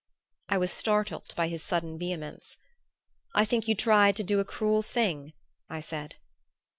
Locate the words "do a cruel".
4.23-4.81